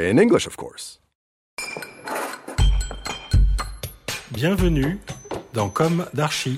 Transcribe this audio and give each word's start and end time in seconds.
In 0.00 0.18
English, 0.18 0.46
of 0.46 0.56
course. 0.56 0.98
Bienvenue 4.32 4.98
dans 5.52 5.70
Com 5.70 6.06
d'Archi. 6.14 6.56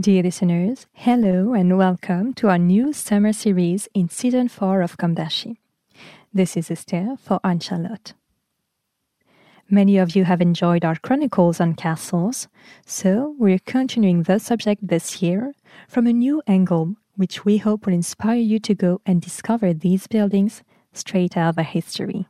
Dear 0.00 0.24
listeners, 0.24 0.86
hello 0.92 1.54
and 1.54 1.78
welcome 1.78 2.34
to 2.34 2.48
our 2.48 2.58
new 2.58 2.92
summer 2.92 3.32
series 3.32 3.88
in 3.94 4.08
season 4.08 4.48
4 4.48 4.82
of 4.82 4.96
Com 4.96 5.14
d'Archi. 5.14 5.60
This 6.34 6.56
is 6.56 6.68
Esther 6.68 7.16
for 7.22 7.38
Anne 7.44 7.60
Charlotte. 7.60 8.14
Many 9.70 9.98
of 9.98 10.16
you 10.16 10.24
have 10.24 10.40
enjoyed 10.40 10.84
our 10.84 10.96
chronicles 10.96 11.60
on 11.60 11.74
castles, 11.74 12.48
so 12.84 13.36
we're 13.38 13.60
continuing 13.60 14.24
the 14.24 14.40
subject 14.40 14.84
this 14.84 15.22
year 15.22 15.52
from 15.88 16.08
a 16.08 16.12
new 16.12 16.42
angle, 16.48 16.96
which 17.18 17.44
we 17.44 17.56
hope 17.56 17.84
will 17.84 17.92
inspire 17.92 18.38
you 18.38 18.60
to 18.60 18.74
go 18.76 19.00
and 19.04 19.20
discover 19.20 19.74
these 19.74 20.06
buildings 20.06 20.62
straight 20.92 21.36
out 21.36 21.58
of 21.58 21.66
history. 21.66 22.28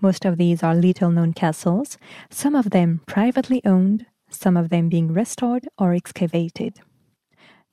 Most 0.00 0.24
of 0.24 0.36
these 0.36 0.62
are 0.62 0.76
little 0.76 1.10
known 1.10 1.32
castles, 1.32 1.98
some 2.30 2.54
of 2.54 2.70
them 2.70 3.00
privately 3.06 3.60
owned, 3.64 4.06
some 4.30 4.56
of 4.56 4.68
them 4.68 4.88
being 4.88 5.12
restored 5.12 5.66
or 5.76 5.94
excavated. 5.94 6.78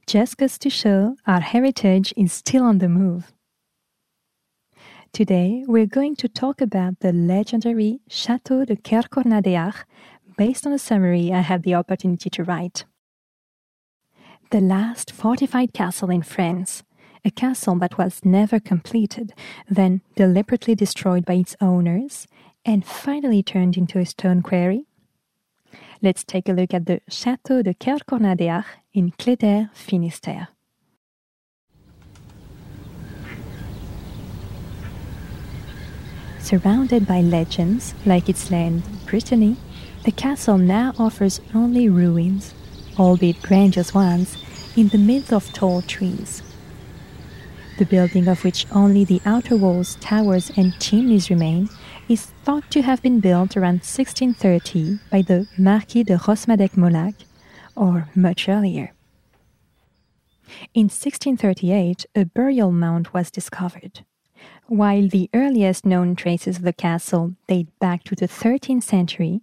Just 0.08 0.38
goes 0.38 0.58
to 0.58 0.70
show 0.72 1.16
our 1.28 1.42
heritage 1.42 2.12
is 2.18 2.34
still 2.34 2.64
on 2.64 2.80
the 2.80 2.90
move. 2.90 3.32
Today, 5.14 5.64
we're 5.68 5.86
going 5.86 6.16
to 6.16 6.28
talk 6.28 6.60
about 6.60 7.02
the 7.02 7.14
legendary 7.14 8.00
Château 8.10 8.66
de 8.66 8.76
Kergournadeac'h, 8.76 9.84
based 10.38 10.66
on 10.66 10.74
a 10.74 10.80
summary 10.80 11.32
I 11.32 11.42
had 11.42 11.62
the 11.62 11.76
opportunity 11.76 12.32
to 12.32 12.44
write. 12.44 12.86
The 14.54 14.62
last 14.62 15.12
fortified 15.12 15.74
castle 15.74 16.12
in 16.12 16.22
France, 16.22 16.84
a 17.26 17.32
castle 17.32 17.74
that 17.80 17.98
was 17.98 18.24
never 18.24 18.60
completed, 18.60 19.34
then 19.68 20.02
deliberately 20.16 20.76
destroyed 20.76 21.26
by 21.26 21.34
its 21.34 21.56
owners, 21.60 22.28
and 22.64 22.86
finally 22.86 23.42
turned 23.42 23.78
into 23.78 23.98
a 23.98 24.06
stone 24.06 24.44
quarry? 24.44 24.86
Let's 26.04 26.24
take 26.24 26.48
a 26.48 26.54
look 26.54 26.72
at 26.72 26.86
the 26.86 27.02
Château 27.10 27.64
de 27.64 27.74
Kergournadeac'h 27.74 28.66
in 28.94 29.10
Cléder, 29.14 29.72
Finistère. 29.74 30.50
Surrounded 36.38 37.08
by 37.08 37.22
legends, 37.22 37.96
like 38.06 38.30
its 38.30 38.52
land, 38.52 38.84
Brittany, 39.08 39.58
the 40.06 40.12
castle 40.12 40.60
now 40.60 40.94
offers 41.00 41.42
only 41.56 41.90
ruins, 41.90 42.54
albeit 42.98 43.42
grandiose 43.42 43.94
ones, 43.94 44.38
in 44.76 44.90
the 44.90 44.98
midst 44.98 45.34
of 45.34 45.52
tall 45.54 45.82
trees. 45.82 46.42
The 47.78 47.86
building 47.86 48.28
of 48.28 48.44
which 48.44 48.68
only 48.72 49.04
the 49.04 49.22
outer 49.26 49.58
walls, 49.58 49.96
towers, 49.96 50.52
and 50.56 50.80
chimneys 50.80 51.30
remain 51.30 51.70
is 52.08 52.28
thought 52.44 52.70
to 52.72 52.82
have 52.82 53.02
been 53.02 53.20
built 53.20 53.58
around 53.58 53.82
1630 53.82 55.00
by 55.12 55.22
the 55.22 55.48
Marquis 55.58 56.04
de 56.04 56.18
Rosmadec 56.18 56.72
Molac, 56.72 57.16
or 57.76 58.10
much 58.16 58.48
earlier. 58.48 58.94
In 60.74 60.86
1638, 60.86 62.06
a 62.16 62.26
burial 62.26 62.72
mound 62.72 63.08
was 63.10 63.32
discovered. 63.32 64.06
While 64.68 65.08
the 65.08 65.30
earliest 65.34 65.86
known 65.86 66.16
traces 66.16 66.58
of 66.58 66.64
the 66.64 66.74
castle 66.74 67.36
date 67.48 67.68
back 67.80 68.04
to 68.06 68.16
the 68.16 68.28
13th 68.28 68.84
century, 68.84 69.42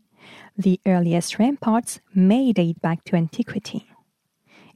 the 0.57 0.81
earliest 0.87 1.39
ramparts 1.39 2.01
may 2.15 2.53
date 2.53 2.81
back 2.81 3.05
to 3.05 3.17
antiquity. 3.17 3.87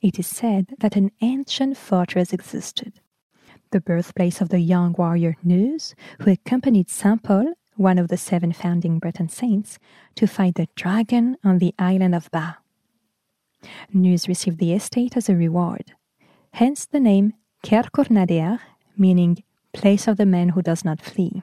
It 0.01 0.19
is 0.19 0.27
said 0.27 0.75
that 0.79 0.97
an 0.97 1.11
ancient 1.21 1.77
fortress 1.77 2.33
existed, 2.33 3.01
the 3.71 3.81
birthplace 3.81 4.41
of 4.41 4.51
the 4.51 4.61
young 4.61 4.95
warrior 4.99 5.37
Neuse, 5.43 5.95
who 6.21 6.31
accompanied 6.31 6.91
Saint 6.91 7.23
Paul, 7.23 7.55
one 7.77 7.99
of 7.99 8.09
the 8.09 8.17
seven 8.17 8.53
founding 8.53 8.99
Breton 8.99 9.29
saints, 9.29 9.79
to 10.15 10.27
fight 10.27 10.55
the 10.57 10.69
dragon 10.77 11.37
on 11.43 11.59
the 11.59 11.75
island 11.79 12.15
of 12.15 12.31
Batz. 12.31 12.59
Neuse 13.93 14.29
received 14.29 14.59
the 14.59 14.75
estate 14.75 15.17
as 15.17 15.29
a 15.29 15.35
reward, 15.35 15.95
hence 16.53 16.85
the 16.85 17.01
name 17.01 17.33
Kergournadeac'h, 17.65 18.61
meaning 18.97 19.43
place 19.73 20.07
of 20.07 20.19
the 20.19 20.27
man 20.27 20.51
who 20.51 20.63
does 20.63 20.85
not 20.85 21.01
flee. 21.01 21.43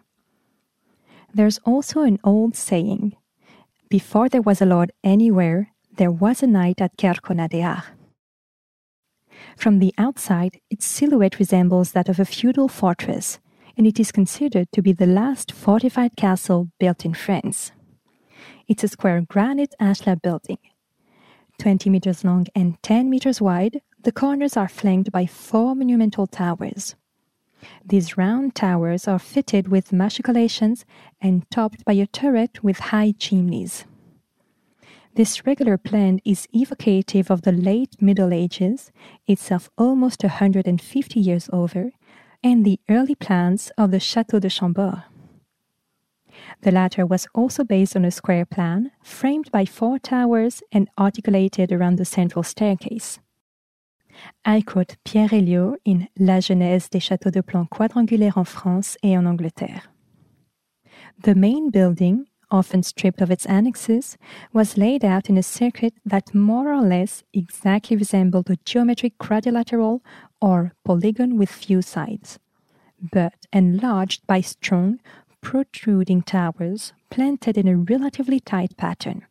There's 1.34 1.60
also 1.66 2.02
an 2.02 2.20
old 2.24 2.56
saying 2.56 3.16
before 3.91 4.29
there 4.29 4.41
was 4.41 4.62
a 4.62 4.66
lord 4.66 4.94
anywhere, 5.03 5.74
there 5.97 6.09
was 6.09 6.41
a 6.41 6.47
knight 6.47 6.79
at 6.79 6.97
Kergournadeac'h. 6.97 7.84
From 9.57 9.79
the 9.79 9.94
outside, 9.97 10.62
its 10.69 10.85
silhouette 10.85 11.38
resembles 11.38 11.91
that 11.91 12.07
of 12.07 12.18
a 12.18 12.24
feudal 12.24 12.69
fortress, 12.69 13.40
and 13.75 13.85
it 13.85 14.00
is 14.00 14.13
considered 14.13 14.72
to 14.72 14.81
be 14.81 14.94
the 14.94 15.06
last 15.06 15.51
fortified 15.51 16.16
castle 16.16 16.69
built 16.80 17.03
in 17.03 17.13
France. 17.13 17.74
It's 18.66 18.85
a 18.85 18.88
square 18.88 19.25
granite 19.28 19.75
ashlar 19.78 20.22
building. 20.22 20.59
20 21.59 21.90
meters 21.90 22.24
long 22.24 22.47
and 22.56 22.81
10 22.84 23.09
meters 23.09 23.41
wide, 23.41 23.81
the 24.03 24.13
corners 24.13 24.56
are 24.56 24.69
flanked 24.69 25.12
by 25.12 25.25
four 25.25 25.75
monumental 25.75 26.28
towers. 26.28 26.96
These 27.86 28.18
round 28.18 28.56
towers 28.56 29.08
are 29.08 29.20
fitted 29.20 29.68
with 29.68 29.92
machicolations 29.92 30.84
and 31.20 31.50
topped 31.50 31.86
by 31.86 31.94
a 31.94 32.08
turret 32.08 32.64
with 32.64 32.92
high 32.92 33.14
chimneys. 33.18 33.86
This 35.16 35.46
regular 35.46 35.78
plan 35.78 36.20
is 36.24 36.48
evocative 36.54 37.30
of 37.30 37.42
the 37.42 37.52
late 37.52 38.02
Middle 38.02 38.34
Ages, 38.34 38.92
itself 39.28 39.70
almost 39.78 40.24
150 40.24 41.20
years 41.20 41.50
over, 41.52 41.92
and 42.42 42.66
the 42.66 42.80
early 42.90 43.16
plans 43.16 43.72
of 43.78 43.92
the 43.92 43.98
Château 43.98 44.40
de 44.40 44.50
Chambord. 44.50 45.04
The 46.62 46.72
latter 46.72 47.06
was 47.06 47.28
also 47.34 47.64
based 47.64 47.96
on 47.96 48.06
a 48.06 48.12
square 48.12 48.46
plan, 48.46 48.92
framed 49.04 49.52
by 49.52 49.66
four 49.66 50.00
towers 50.00 50.64
and 50.72 50.90
articulated 50.98 51.72
around 51.72 51.98
the 51.98 52.06
central 52.06 52.44
staircase. 52.44 53.20
I 54.46 54.62
quote 54.62 54.98
Pierre 55.04 55.30
Héliot 55.30 55.78
in 55.86 56.08
La 56.18 56.40
Genèse 56.40 56.90
des 56.90 57.00
châteaux 57.00 57.32
de 57.32 57.42
plan 57.42 57.66
quadrangulaires 57.66 58.38
en 58.38 58.46
France 58.46 58.98
et 59.04 59.18
en 59.18 59.26
Angleterre. 59.26 59.90
The 61.24 61.36
main 61.36 61.70
building, 61.70 62.26
often 62.50 62.84
stripped 62.84 63.22
of 63.22 63.32
its 63.32 63.46
annexes, 63.46 64.18
was 64.54 64.78
laid 64.78 65.06
out 65.06 65.30
in 65.30 65.38
a 65.38 65.44
circuit 65.44 65.94
that 66.06 66.34
more 66.34 66.74
or 66.74 66.82
less 66.82 67.24
exactly 67.34 67.96
resembled 67.96 68.50
a 68.50 68.58
geometric 68.66 69.18
quadrilateral 69.18 70.02
or 70.42 70.74
polygon 70.84 71.38
with 71.38 71.50
few 71.50 71.82
sides, 71.82 72.40
but 73.00 73.46
enlarged 73.54 74.26
by 74.28 74.42
strong, 74.42 75.00
protruding 75.42 76.22
towers 76.22 76.94
planted 77.10 77.58
in 77.58 77.68
a 77.68 77.78
relatively 77.78 78.40
tight 78.40 78.76
pattern. 78.78 79.26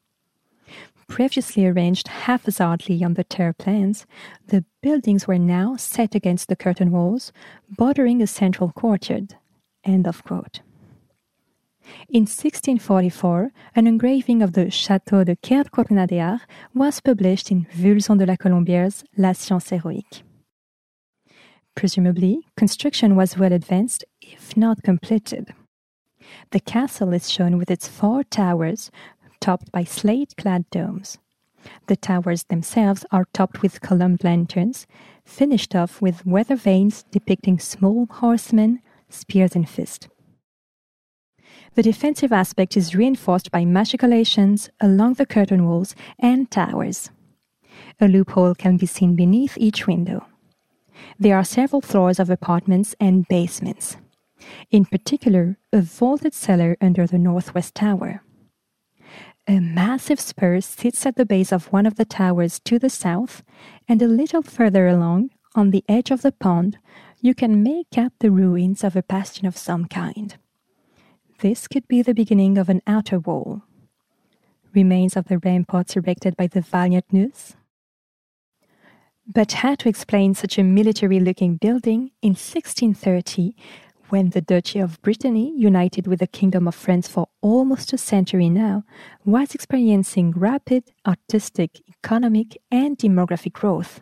Previously 1.11 1.67
arranged 1.67 2.07
haphazardly 2.07 3.03
on 3.03 3.15
the 3.15 3.25
terre-pleins, 3.25 4.07
the 4.47 4.65
buildings 4.81 5.27
were 5.27 5.39
now 5.39 5.75
set 5.77 6.15
against 6.15 6.49
the 6.49 6.55
curtain 6.55 6.93
walls, 6.93 7.33
bordering 7.69 8.23
a 8.23 8.29
central 8.29 8.71
courtyard. 8.71 9.35
End 9.85 10.07
of 10.07 10.23
quote. 10.23 10.61
In 12.09 12.23
1644, 12.23 13.51
an 13.75 13.89
engraving 13.89 14.41
of 14.41 14.53
the 14.53 14.67
Château 14.67 15.25
de 15.25 15.35
Kergournadeac'h 15.35 16.43
was 16.75 17.01
published 17.01 17.51
in 17.51 17.67
Vulson 17.75 18.17
de 18.17 18.27
la 18.27 18.37
Colombière's 18.37 19.03
La 19.17 19.33
Science 19.33 19.71
Héroïque. 19.71 20.23
Presumably, 21.75 22.47
construction 22.57 23.17
was 23.17 23.37
well 23.37 23.53
advanced, 23.53 24.05
if 24.23 24.57
not 24.57 24.85
completed. 24.85 25.53
The 26.53 26.61
castle 26.61 27.13
is 27.13 27.29
shown 27.29 27.59
with 27.59 27.71
its 27.71 27.89
four 27.89 28.23
towers, 28.23 28.93
topped 29.41 29.73
by 29.73 29.85
slate 29.85 30.35
clad 30.37 30.69
domes. 30.71 31.19
The 31.87 31.97
towers 31.97 32.45
themselves 32.45 33.05
are 33.11 33.27
topped 33.33 33.63
with 33.63 33.81
columned 33.81 34.25
lanterns, 34.25 34.87
finished 35.25 35.75
off 35.75 36.01
with 36.01 36.27
weather 36.27 36.57
vanes 36.57 37.05
depicting 37.11 37.59
small 37.59 38.07
horsemen, 38.11 38.81
spears, 39.09 39.55
and 39.55 39.69
fists. 39.69 40.09
The 41.75 41.83
defensive 41.83 42.33
aspect 42.33 42.77
is 42.77 42.95
reinforced 42.95 43.51
by 43.51 43.65
machicolations 43.65 44.71
along 44.81 45.15
the 45.15 45.27
curtain 45.27 45.67
walls 45.67 45.95
and 46.19 46.51
towers. 46.51 47.11
A 48.01 48.09
loophole 48.09 48.55
can 48.55 48.77
be 48.77 48.87
seen 48.87 49.15
beneath 49.15 49.57
each 49.59 49.87
window. 49.87 50.27
There 51.19 51.37
are 51.37 51.45
several 51.45 51.81
floors 51.81 52.19
of 52.19 52.31
apartments 52.31 52.95
and 52.99 53.27
basements. 53.29 53.97
In 54.71 54.85
particular, 54.85 55.59
a 55.73 55.81
vaulted 55.81 56.35
cellar 56.35 56.77
under 56.81 57.07
the 57.07 57.19
northwest 57.19 57.75
tower. 57.75 58.23
A 59.51 59.59
massive 59.59 60.21
spur 60.21 60.61
sits 60.61 61.05
at 61.05 61.17
the 61.17 61.27
base 61.27 61.51
of 61.51 61.73
one 61.73 61.85
of 61.85 61.97
the 61.97 62.05
towers 62.05 62.61
to 62.61 62.79
the 62.79 62.89
south, 62.89 63.43
and 63.89 64.01
a 64.01 64.07
little 64.07 64.43
further 64.43 64.87
along, 64.87 65.31
on 65.57 65.71
the 65.71 65.83
edge 65.89 66.13
of 66.13 66.23
the 66.23 66.31
pond, 66.31 66.79
you 67.21 67.35
can 67.35 67.61
make 67.61 67.99
out 67.99 68.13
the 68.21 68.31
ruins 68.31 68.85
of 68.85 68.95
a 68.95 69.03
bastion 69.03 69.49
of 69.49 69.59
some 69.59 69.87
kind. 69.87 70.37
This 71.41 71.67
could 71.67 71.89
be 71.89 72.01
the 72.01 72.15
beginning 72.15 72.59
of 72.59 72.69
an 72.69 72.81
outer 72.87 73.19
wall. 73.19 73.63
Remains 74.73 75.17
of 75.17 75.27
the 75.27 75.39
ramparts 75.39 75.97
erected 75.97 76.37
by 76.37 76.47
the 76.47 76.61
valiant 76.61 77.07
Neuss. 77.11 77.57
But 79.27 79.51
how 79.51 79.75
to 79.75 79.89
explain 79.89 80.35
such 80.35 80.59
a 80.59 80.63
military 80.63 81.19
looking 81.19 81.57
building 81.57 82.13
in 82.23 82.35
1630 82.35 83.57
when 84.11 84.31
the 84.31 84.41
Duchy 84.41 84.81
of 84.81 85.01
Brittany, 85.03 85.53
united 85.57 86.07
with 86.07 86.19
the 86.19 86.27
Kingdom 86.27 86.67
of 86.67 86.75
France 86.75 87.07
for 87.07 87.29
almost 87.41 87.93
a 87.93 87.99
century 87.99 88.51
now, 88.51 88.85
was 89.25 89.55
experiencing 89.55 90.33
rapid 90.33 90.85
artistic, 91.07 91.81
economic, 91.89 92.59
and 92.71 92.99
demographic 92.99 93.53
growth. 93.53 94.01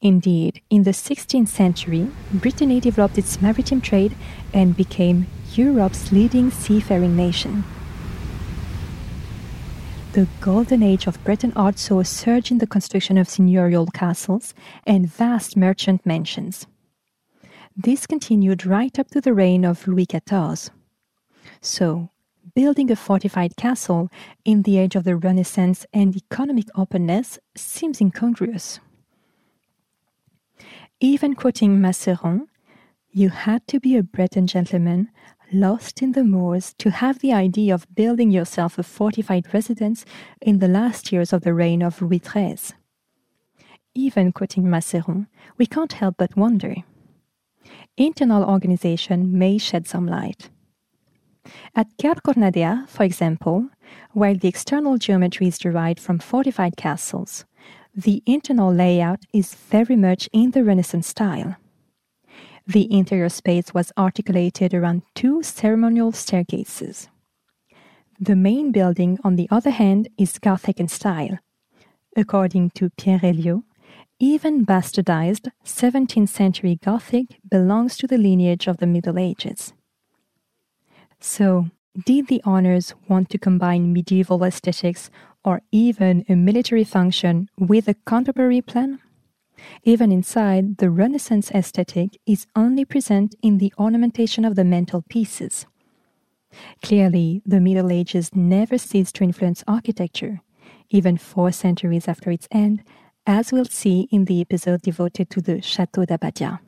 Indeed, 0.00 0.62
in 0.70 0.82
the 0.82 0.90
16th 0.90 1.48
century, 1.48 2.08
Brittany 2.32 2.80
developed 2.80 3.18
its 3.18 3.40
maritime 3.40 3.80
trade 3.80 4.16
and 4.52 4.76
became 4.76 5.26
Europe's 5.54 6.10
leading 6.10 6.50
seafaring 6.50 7.14
nation. 7.14 7.64
The 10.12 10.26
golden 10.40 10.82
age 10.82 11.06
of 11.06 11.22
Breton 11.22 11.52
art 11.54 11.78
saw 11.78 12.00
a 12.00 12.04
surge 12.04 12.50
in 12.50 12.58
the 12.58 12.66
construction 12.66 13.18
of 13.18 13.28
seigneurial 13.28 13.92
castles 13.92 14.54
and 14.86 15.06
vast 15.06 15.56
merchant 15.56 16.04
mansions. 16.06 16.66
This 17.80 18.08
continued 18.08 18.66
right 18.66 18.98
up 18.98 19.06
to 19.12 19.20
the 19.20 19.32
reign 19.32 19.64
of 19.64 19.86
Louis 19.86 20.06
XIV. 20.06 20.70
So, 21.60 22.10
building 22.52 22.90
a 22.90 22.96
fortified 22.96 23.54
castle 23.56 24.10
in 24.44 24.62
the 24.62 24.78
age 24.78 24.96
of 24.96 25.04
the 25.04 25.14
Renaissance 25.14 25.86
and 25.92 26.16
economic 26.16 26.66
openness 26.74 27.38
seems 27.54 28.00
incongruous. 28.00 28.80
Even 30.98 31.36
quoting 31.36 31.78
Maceron, 31.78 32.48
you 33.12 33.28
had 33.28 33.64
to 33.68 33.78
be 33.78 33.96
a 33.96 34.02
Breton 34.02 34.48
gentleman 34.48 35.10
lost 35.52 36.02
in 36.02 36.12
the 36.12 36.24
moors 36.24 36.74
to 36.78 36.90
have 36.90 37.20
the 37.20 37.32
idea 37.32 37.72
of 37.72 37.94
building 37.94 38.32
yourself 38.32 38.76
a 38.76 38.82
fortified 38.82 39.54
residence 39.54 40.04
in 40.40 40.58
the 40.58 40.66
last 40.66 41.12
years 41.12 41.32
of 41.32 41.42
the 41.42 41.54
reign 41.54 41.82
of 41.82 42.02
Louis 42.02 42.20
XIII. 42.24 42.74
Even 43.94 44.32
quoting 44.32 44.64
Maceron, 44.64 45.28
we 45.56 45.66
can't 45.66 45.92
help 45.92 46.16
but 46.18 46.36
wonder. 46.36 46.74
Internal 47.96 48.44
organization 48.44 49.38
may 49.38 49.58
shed 49.58 49.86
some 49.86 50.06
light. 50.06 50.50
At 51.74 51.96
Kergournadeac'h, 51.98 52.88
for 52.88 53.04
example, 53.04 53.68
while 54.12 54.36
the 54.36 54.48
external 54.48 54.98
geometry 54.98 55.48
is 55.48 55.58
derived 55.58 56.00
from 56.00 56.18
fortified 56.18 56.76
castles, 56.76 57.44
the 57.94 58.22
internal 58.26 58.72
layout 58.72 59.20
is 59.32 59.54
very 59.54 59.96
much 59.96 60.28
in 60.32 60.52
the 60.52 60.62
Renaissance 60.62 61.08
style. 61.08 61.56
The 62.66 62.92
interior 62.92 63.30
space 63.30 63.72
was 63.72 63.92
articulated 63.96 64.74
around 64.74 65.02
two 65.14 65.42
ceremonial 65.42 66.12
staircases. 66.12 67.08
The 68.20 68.36
main 68.36 68.72
building, 68.72 69.18
on 69.24 69.36
the 69.36 69.48
other 69.50 69.70
hand, 69.70 70.08
is 70.18 70.38
Gothic 70.38 70.78
in 70.78 70.88
style. 70.88 71.38
According 72.16 72.70
to 72.70 72.90
Pierre 72.90 73.20
Héliot, 73.20 73.62
even 74.20 74.66
bastardized 74.66 75.48
17th 75.64 76.28
century 76.28 76.78
Gothic 76.82 77.38
belongs 77.48 77.96
to 77.98 78.06
the 78.06 78.18
lineage 78.18 78.66
of 78.66 78.78
the 78.78 78.86
Middle 78.86 79.18
Ages. 79.18 79.72
So, 81.20 81.70
did 82.04 82.28
the 82.28 82.42
owners 82.44 82.94
want 83.08 83.30
to 83.30 83.38
combine 83.38 83.92
medieval 83.92 84.44
aesthetics 84.44 85.10
or 85.44 85.62
even 85.72 86.24
a 86.28 86.34
military 86.34 86.84
function 86.84 87.48
with 87.58 87.88
a 87.88 87.94
contemporary 88.06 88.60
plan? 88.60 89.00
Even 89.82 90.12
inside, 90.12 90.78
the 90.78 90.90
Renaissance 90.90 91.50
aesthetic 91.50 92.18
is 92.26 92.46
only 92.54 92.84
present 92.84 93.34
in 93.42 93.58
the 93.58 93.72
ornamentation 93.78 94.44
of 94.44 94.54
the 94.54 94.62
mantelpieces. 94.62 95.66
Clearly, 96.82 97.42
the 97.44 97.60
Middle 97.60 97.90
Ages 97.90 98.34
never 98.34 98.78
ceased 98.78 99.16
to 99.16 99.24
influence 99.24 99.64
architecture, 99.66 100.40
even 100.90 101.16
four 101.16 101.50
centuries 101.52 102.08
after 102.08 102.30
its 102.30 102.48
end, 102.50 102.82
as 103.28 103.52
we'll 103.52 103.66
see 103.66 104.08
in 104.10 104.24
the 104.24 104.40
episode 104.40 104.80
devoted 104.80 105.28
to 105.28 105.42
the 105.42 105.56
Château 105.56 106.06
d'Abbadia. 106.06 106.60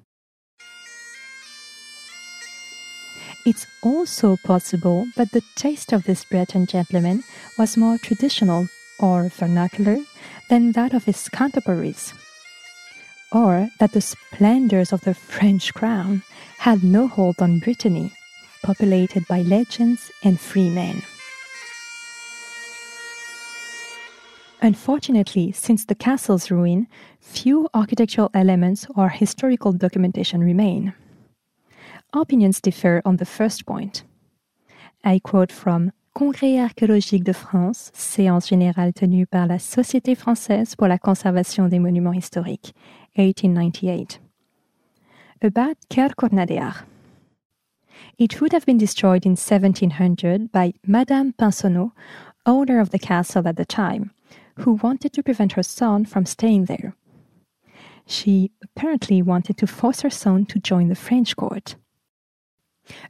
It's 3.47 3.67
also 3.83 4.37
possible 4.45 5.07
that 5.17 5.33
the 5.33 5.43
taste 5.57 5.95
of 5.95 6.05
this 6.05 6.23
Breton 6.27 6.67
gentleman 6.67 7.25
was 7.57 7.79
more 7.79 7.97
traditional 7.97 8.69
or 8.99 9.31
vernacular 9.31 9.97
than 10.51 10.73
that 10.73 10.93
of 10.93 11.05
his 11.05 11.31
contemporaries, 11.31 12.13
or 13.33 13.71
that 13.79 13.93
the 13.93 14.03
splendors 14.03 14.93
of 14.93 15.01
the 15.01 15.15
French 15.15 15.73
crown 15.73 16.23
had 16.59 16.85
no 16.85 17.09
hold 17.09 17.37
on 17.41 17.61
Brittany, 17.61 18.13
populated 18.63 19.27
by 19.27 19.41
legends 19.41 20.11
and 20.23 20.39
free 20.39 20.69
men. 20.69 21.03
Unfortunately, 24.63 25.53
since 25.53 25.87
the 25.87 25.95
castle's 25.95 26.51
ruin, 26.51 26.87
few 27.21 27.69
architectural 27.73 28.31
elements 28.35 28.87
or 28.95 29.09
historical 29.09 29.73
documentation 29.73 30.41
remain 30.41 30.93
opinions 32.13 32.61
differ 32.61 33.01
on 33.05 33.17
the 33.17 33.25
first 33.25 33.67
point. 33.67 34.05
I 35.05 35.21
quote 35.21 35.53
from 35.53 35.93
Congrès 36.15 36.59
archéologique 36.59 37.25
de 37.25 37.33
France, 37.33 37.91
séance 37.95 38.49
générale 38.49 38.93
tenue 38.93 39.27
par 39.27 39.47
la 39.47 39.59
Société 39.59 40.17
française 40.17 40.75
pour 40.75 40.89
la 40.89 40.99
conservation 40.99 41.69
des 41.69 41.79
monuments 41.79 42.13
historiques, 42.13 42.75
1898. 43.17 44.21
About 45.43 45.77
Kergournadeac'h. 45.89 46.85
It 48.19 48.41
would 48.41 48.53
have 48.53 48.67
been 48.67 48.77
destroyed 48.79 49.25
in 49.25 49.37
1700 49.37 50.51
by 50.53 50.75
Madame 50.87 51.33
Pinsonneau, 51.33 51.93
owner 52.45 52.81
of 52.81 52.91
the 52.91 52.99
castle 52.99 53.47
at 53.47 53.57
the 53.57 53.65
time, 53.65 54.11
who 54.57 54.73
wanted 54.73 55.13
to 55.13 55.23
prevent 55.23 55.53
her 55.53 55.63
son 55.63 56.05
from 56.05 56.27
staying 56.27 56.67
there. 56.67 56.95
She 58.07 58.51
apparently 58.63 59.23
wanted 59.23 59.57
to 59.59 59.67
force 59.67 60.01
her 60.01 60.11
son 60.11 60.47
to 60.47 60.59
join 60.59 60.89
the 60.89 60.95
French 60.95 61.37
court. 61.37 61.77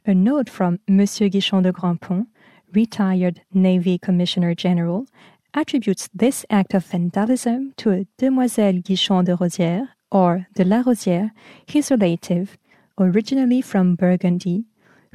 A 0.05 0.13
note 0.13 0.49
from 0.49 0.79
Monsieur 0.87 1.27
Guichon 1.27 1.63
de 1.63 1.71
Grandpont, 1.71 2.27
retired 2.73 3.41
Navy 3.53 3.97
Commissioner 3.97 4.53
General, 4.53 5.05
attributes 5.53 6.09
this 6.13 6.45
act 6.49 6.73
of 6.73 6.85
vandalism 6.85 7.73
to 7.77 7.91
a 7.91 8.05
Demoiselle 8.17 8.81
Guichon 8.81 9.25
de 9.25 9.35
Rosière, 9.35 9.89
or 10.11 10.47
de 10.55 10.63
la 10.63 10.83
Rosière, 10.83 11.31
his 11.65 11.89
relative, 11.89 12.57
originally 12.97 13.61
from 13.61 13.95
Burgundy, 13.95 14.65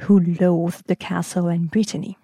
who 0.01 0.19
loathed 0.19 0.87
the 0.87 0.95
castle 0.95 1.47
and 1.47 1.71
Brittany. 1.71 2.17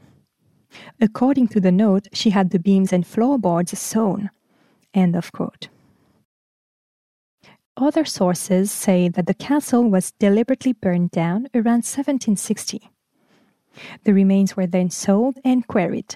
According 0.99 1.49
to 1.49 1.59
the 1.59 1.71
note, 1.71 2.07
she 2.13 2.31
had 2.31 2.49
the 2.49 2.59
beams 2.59 2.93
and 2.93 3.05
floorboards 3.05 3.77
sewn. 3.77 4.29
End 4.93 5.15
of 5.15 5.31
quote. 5.31 5.69
Other 7.75 8.05
sources 8.05 8.71
say 8.71 9.09
that 9.09 9.25
the 9.25 9.33
castle 9.33 9.89
was 9.89 10.11
deliberately 10.19 10.73
burned 10.73 11.09
down 11.09 11.47
around 11.55 11.83
1760. 11.83 12.89
The 14.03 14.13
remains 14.13 14.55
were 14.55 14.67
then 14.67 14.91
sold 14.91 15.39
and 15.43 15.65
quarried. 15.65 16.15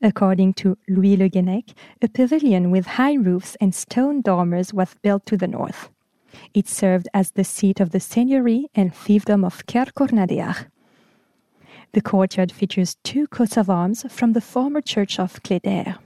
According 0.00 0.54
to 0.54 0.78
Louis 0.88 1.16
Le 1.16 1.28
Guennec, 1.28 1.70
a 2.00 2.08
pavilion 2.08 2.70
with 2.70 2.86
high 2.86 3.14
roofs 3.14 3.56
and 3.60 3.74
stone 3.74 4.20
dormers 4.20 4.72
was 4.72 4.94
built 5.02 5.26
to 5.26 5.36
the 5.36 5.48
north. 5.48 5.90
It 6.54 6.68
served 6.68 7.08
as 7.12 7.32
the 7.32 7.44
seat 7.44 7.80
of 7.80 7.90
the 7.90 7.98
seigneury 7.98 8.66
and 8.74 8.92
fiefdom 8.92 9.44
of 9.44 9.66
Kergournadeac'h. 9.66 10.66
The 11.92 12.00
courtyard 12.00 12.52
features 12.52 12.96
two 13.02 13.26
coats 13.26 13.56
of 13.56 13.68
arms 13.68 14.04
from 14.08 14.32
the 14.32 14.40
former 14.40 14.80
church 14.80 15.18
of 15.18 15.42
Cléder. 15.42 15.98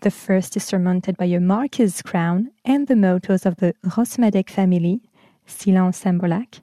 The 0.00 0.10
first 0.12 0.56
is 0.56 0.62
surmounted 0.62 1.16
by 1.16 1.24
a 1.24 1.40
marquis's 1.40 2.00
crown 2.00 2.52
and 2.64 2.86
the 2.86 2.94
mottos 2.94 3.44
of 3.44 3.56
the 3.56 3.74
Rosmadec 3.84 4.48
family, 4.48 5.00
Silence 5.46 6.06
en 6.06 6.20
Molac, 6.20 6.60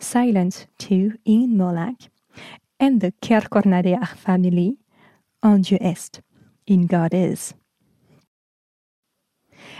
Silence 0.00 0.66
too 0.78 1.12
in 1.24 1.56
Molac, 1.56 2.08
and 2.80 3.00
the 3.00 3.12
Kergournadeac'h 3.22 4.16
family, 4.16 4.78
En 5.44 5.60
Dieu 5.60 5.78
est, 5.80 6.20
in 6.66 6.88
God 6.88 7.14
is. 7.14 7.54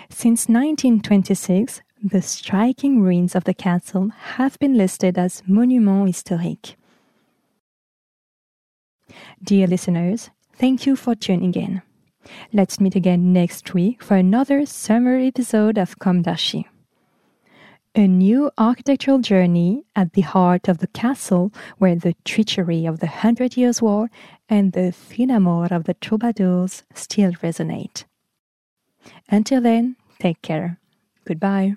Since 0.09 0.49
1926, 0.49 1.83
the 2.05 2.23
striking 2.23 3.03
ruins 3.03 3.35
of 3.35 3.43
the 3.43 3.55
castle 3.55 4.11
have 4.37 4.57
been 4.61 4.77
listed 4.77 5.19
as 5.19 5.43
Monuments 5.49 6.23
Historiques. 6.23 6.77
Dear 9.43 9.67
listeners, 9.67 10.31
thank 10.55 10.87
you 10.87 10.97
for 10.97 11.15
tuning 11.15 11.55
in. 11.55 11.83
Let's 12.53 12.81
meet 12.81 12.95
again 12.95 13.33
next 13.33 13.75
week 13.75 14.03
for 14.03 14.17
another 14.17 14.65
summer 14.67 15.17
episode 15.17 15.79
of 15.79 15.99
Com 15.99 16.23
d'Archi. 16.23 16.67
A 17.95 18.07
new 18.07 18.51
architectural 18.57 19.19
journey 19.19 19.85
at 19.95 20.15
the 20.15 20.23
heart 20.23 20.67
of 20.69 20.79
the 20.79 20.87
castle 20.87 21.53
where 21.79 21.95
the 21.95 22.15
treachery 22.25 22.87
of 22.87 23.01
the 23.01 23.07
Hundred 23.07 23.57
Years' 23.57 23.83
War 23.83 24.09
and 24.49 24.73
the 24.73 24.93
fin 24.93 25.31
amour 25.31 25.69
of 25.71 25.85
the 25.85 25.95
troubadours 25.95 26.85
still 26.95 27.33
resonate. 27.43 28.05
Until 29.29 29.61
then, 29.61 29.97
take 30.19 30.41
care. 30.41 30.79
Goodbye. 31.27 31.77